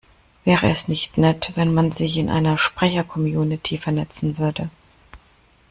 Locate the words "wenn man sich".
1.53-2.17